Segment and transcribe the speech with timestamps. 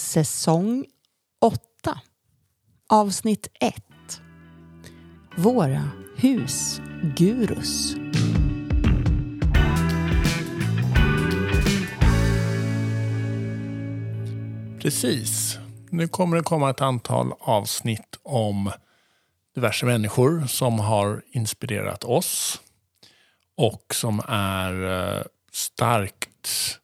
[0.00, 0.86] Säsong
[1.40, 1.60] 8.
[2.88, 3.74] Avsnitt 1.
[5.36, 7.94] Våra husgurus.
[14.82, 15.58] Precis.
[15.90, 18.72] Nu kommer det komma ett antal avsnitt om
[19.54, 22.60] diverse människor som har inspirerat oss
[23.56, 24.82] och som är
[25.18, 25.22] eh,
[25.52, 26.79] starkt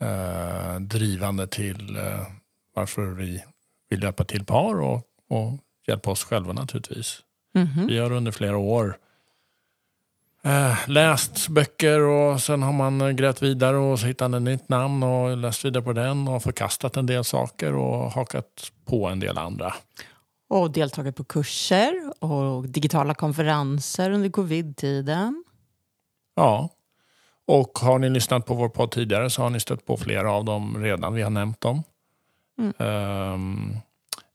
[0.00, 2.26] eh, drivande till eh,
[2.74, 3.44] varför vi
[3.90, 7.20] vill hjälpa till par och, och hjälpa oss själva naturligtvis.
[7.54, 7.86] Mhm.
[7.86, 8.98] Vi har under flera år
[10.42, 15.02] eh, läst böcker och sen har man grävt vidare och så hittat ett nytt namn
[15.02, 19.38] och läst vidare på den och förkastat en del saker och hakat på en del
[19.38, 19.74] andra.
[20.48, 25.44] Och deltagit på kurser och digitala konferenser under covid-tiden.
[26.34, 26.68] Ja,
[27.46, 30.44] och har ni lyssnat på vår podd tidigare så har ni stött på flera av
[30.44, 31.14] dem redan.
[31.14, 31.82] Vi har nämnt dem.
[32.58, 32.72] Mm.
[32.78, 33.76] Ehm,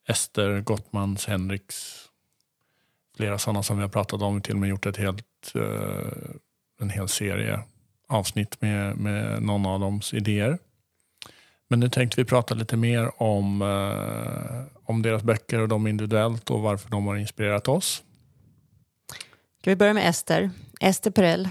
[0.07, 2.05] Ester Gottmans, Henriks,
[3.17, 4.41] flera sådana som vi har pratat om.
[4.41, 6.31] Till och med gjort ett helt, eh,
[6.81, 7.59] en hel serie
[8.07, 10.57] avsnitt med, med någon av dems idéer.
[11.67, 16.49] Men nu tänkte vi prata lite mer om, eh, om deras böcker och dem individuellt
[16.49, 18.03] och varför de har inspirerat oss.
[19.61, 20.49] Ska vi börja med Ester?
[20.79, 21.49] Ester Perell,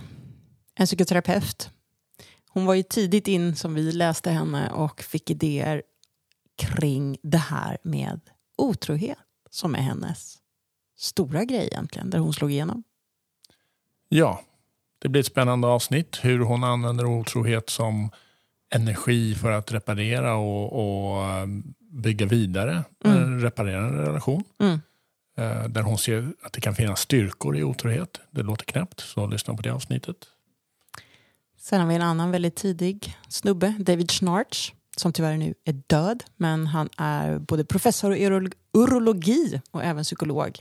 [0.80, 1.70] en psykoterapeut.
[2.50, 5.82] Hon var ju tidigt in som vi läste henne och fick idéer
[6.58, 8.20] kring det här med
[8.58, 9.18] otrohet
[9.50, 10.38] som är hennes
[10.96, 12.82] stora grej egentligen, där hon slog igenom.
[14.08, 14.40] Ja,
[14.98, 16.18] det blir ett spännande avsnitt.
[16.22, 18.10] Hur hon använder otrohet som
[18.74, 21.46] energi för att reparera och, och eh,
[21.92, 23.38] bygga vidare, Mm.
[23.38, 24.44] eh, reparera en relation.
[24.58, 24.80] Mm.
[25.38, 28.20] Eh, Där hon ser att det kan finnas styrkor i otrohet.
[28.30, 30.16] Det låter knäppt, så lyssna på det avsnittet.
[31.68, 36.24] Sen har vi en annan väldigt tidig snubbe, David Schnarch, som tyvärr nu är död.
[36.36, 40.58] Men han är både professor i urol- urologi och även psykolog.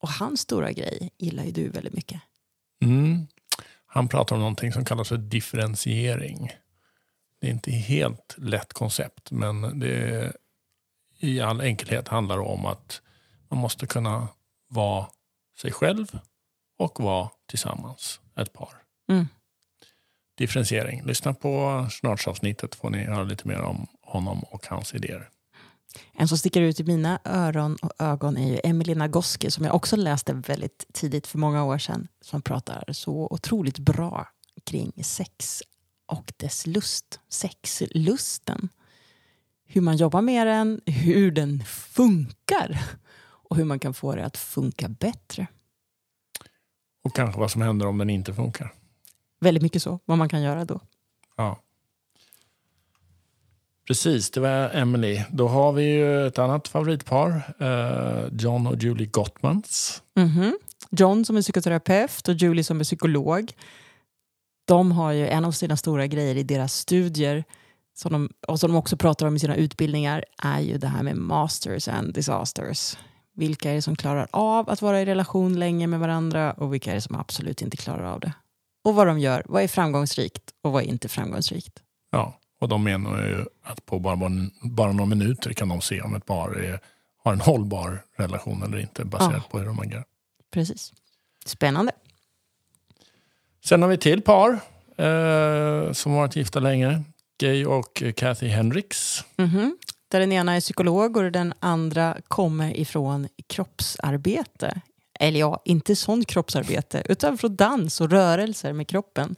[0.00, 2.20] Och hans stora grej gillar ju du väldigt mycket.
[2.82, 3.26] Mm.
[3.86, 6.50] Han pratar om någonting som kallas för differentiering.
[7.40, 10.32] Det är inte helt lätt koncept, men det
[11.18, 13.02] i all enkelhet handlar det om att
[13.48, 14.28] man måste kunna
[14.68, 15.06] vara
[15.60, 16.18] sig själv
[16.78, 18.70] och vara tillsammans, ett par.
[19.08, 19.26] Mm.
[20.34, 21.02] Differentiering.
[21.04, 25.28] Lyssna på snartsavsnittet får ni höra lite mer om honom och hans idéer.
[26.12, 29.74] En som sticker ut i mina öron och ögon är ju Emily Nagoski som jag
[29.74, 32.08] också läste väldigt tidigt för många år sedan.
[32.20, 34.28] Som pratar så otroligt bra
[34.64, 35.62] kring sex
[36.06, 37.20] och dess lust.
[37.28, 38.68] Sexlusten.
[39.66, 42.82] Hur man jobbar med den, hur den funkar
[43.22, 45.46] och hur man kan få det att funka bättre.
[47.04, 48.72] Och kanske vad som händer om den inte funkar.
[49.42, 50.80] Väldigt mycket så, vad man kan göra då.
[51.36, 51.58] Ja.
[53.86, 55.22] Precis, det var Emily.
[55.30, 57.54] Då har vi ju ett annat favoritpar.
[57.58, 60.02] eh, John och Julie Gottmans.
[60.16, 60.58] Mhm.
[60.90, 63.52] John som är psykoterapeut och Julie som är psykolog.
[64.64, 67.44] De har ju en av sina stora grejer i deras studier
[67.94, 71.02] som de, och som de också pratar om i sina utbildningar är ju det här
[71.02, 72.96] med masters and disasters.
[73.34, 76.90] Vilka är det som klarar av att vara i relation länge med varandra och vilka
[76.90, 78.32] är det som absolut inte klarar av det?
[78.82, 81.82] Och vad de gör, vad är framgångsrikt och vad är inte framgångsrikt?
[82.10, 84.16] Ja, och de menar ju att på bara,
[84.62, 86.80] bara några minuter kan de se om ett par är,
[87.24, 89.42] har en hållbar relation eller inte baserat Ja.
[89.50, 90.04] på hur de agerar.
[90.50, 90.92] Precis.
[91.44, 91.92] Spännande.
[93.64, 94.50] Sen har vi till par
[94.96, 97.02] eh, som varit gifta länge.
[97.38, 99.24] Gay och Kathy Hendricks.
[99.36, 99.76] Mhm.
[100.08, 104.80] Där den ena är psykolog och den andra kommer ifrån kroppsarbete.
[105.22, 109.36] Eller ja, inte sånt kroppsarbete, utan från dans och rörelser med kroppen.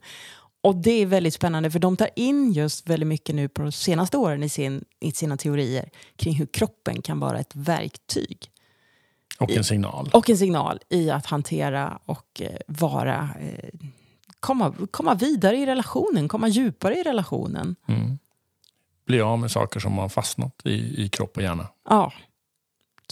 [0.60, 3.72] Och det är väldigt spännande för de tar in just väldigt mycket nu på de
[3.72, 8.50] senaste åren i, sin, i sina teorier kring hur kroppen kan vara ett verktyg
[9.38, 10.10] Och en signal.
[10.12, 13.68] och en signal i att hantera och eh, vara eh,
[14.40, 17.76] komma, komma vidare i relationen, komma djupare i relationen.
[17.88, 18.18] Mm.
[19.06, 21.66] Bli av med saker som har fastnat i, i kropp och hjärna.
[21.88, 22.12] Ja.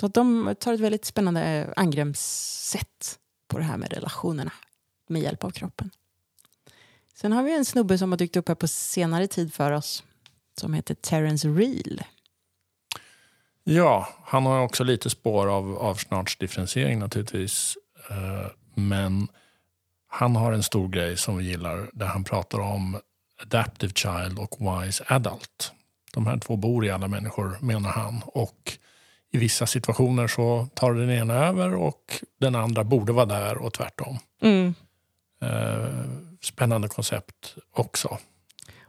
[0.00, 3.18] Så att de tar ett väldigt spännande eh, angreppssätt
[3.48, 4.52] på det här med relationerna
[5.08, 5.90] med hjälp av kroppen.
[7.14, 10.04] Sen har vi en snubbe som har dykt upp här på senare tid för oss
[10.60, 12.02] som heter Terence Reel.
[13.64, 15.94] Ja, han har också lite spår av, av
[16.98, 17.76] naturligtvis.
[18.10, 19.28] Eh, men
[20.06, 23.00] han har en stor grej som vi gillar där han pratar om
[23.42, 25.72] adaptive child och wise adult.
[26.12, 28.22] De här två bor i alla människor menar han.
[28.26, 28.78] Och
[29.32, 33.72] i vissa situationer så tar den ena över och den andra borde vara där och
[33.72, 34.18] tvärtom.
[34.42, 34.74] Mm.
[35.42, 35.88] Eh,
[36.42, 38.18] spännande koncept också.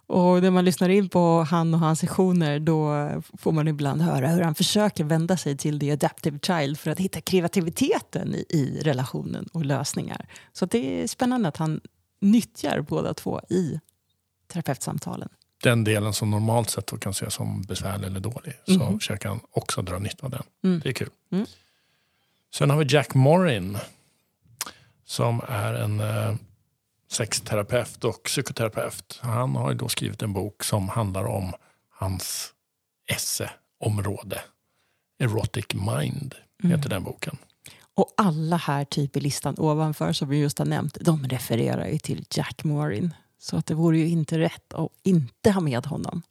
[0.07, 4.27] Och när man lyssnar in på han och hans sessioner då får man ibland höra
[4.27, 8.81] hur han försöker vända sig till the adaptive child för att hitta kreativiteten i, i
[8.81, 10.27] relationen och lösningar.
[10.53, 11.81] Så det är spännande att han
[12.21, 13.79] nyttjar båda två i
[14.47, 15.29] terapeutsamtalen.
[15.63, 18.99] Den delen som normalt sett kan ses som besvärlig eller dålig, så Mhm.
[18.99, 20.43] försöker han också dra nytta av den.
[20.63, 20.79] Mm.
[20.83, 21.09] Det är kul.
[21.31, 21.45] Mm.
[22.55, 23.77] Sen har vi Jack Morin
[25.05, 26.35] som är en eh,
[27.11, 29.19] sexterapeut och psykoterapeut.
[29.21, 31.53] Han har då skrivit en bok som handlar om
[31.89, 32.53] hans
[33.07, 34.41] esseområde.
[35.19, 36.89] Erotic Mind heter Mm.
[36.89, 37.37] den boken.
[37.95, 41.97] Och alla här typ i listan ovanför som vi just har nämnt, de refererar ju
[41.99, 43.13] till Jack Morin.
[43.43, 46.21] Så att det vore ju inte rätt att inte ha med honom.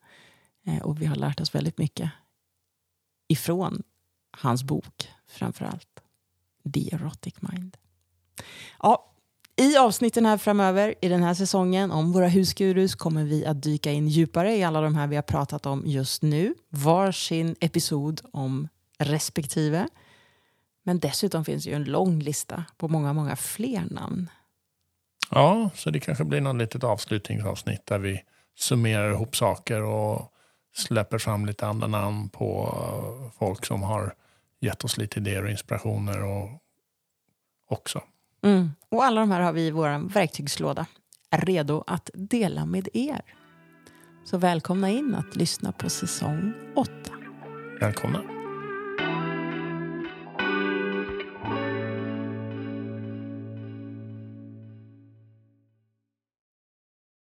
[0.66, 2.10] Eh, och vi har lärt oss väldigt mycket
[3.28, 3.82] ifrån
[4.30, 6.00] hans bok, framför allt.
[6.74, 7.76] The Erotic Mind.
[8.82, 9.12] Ja,
[9.56, 13.92] I avsnitten här framöver i den här säsongen om våra husgurus kommer vi att dyka
[13.92, 16.54] in djupare i alla de här vi har pratat om just nu.
[16.68, 18.68] Varsin episod om
[18.98, 19.88] respektive.
[20.82, 24.30] Men dessutom finns ju en lång lista på många, många fler namn.
[25.34, 28.22] Ja, så det kanske blir något litet avslutningsavsnitt där vi
[28.58, 30.32] summerar ihop saker och
[30.74, 34.14] släpper fram lite andra namn på eh, folk som har
[34.60, 36.50] gett oss lite idéer och inspirationer och
[37.68, 38.02] också.
[38.42, 38.70] Mm.
[38.88, 40.86] Och alla de här har vi i vår verktygslåda,
[41.30, 43.22] redo att dela med er.
[44.24, 46.92] Så välkomna in att lyssna på säsong 8.
[47.80, 48.41] Välkomna.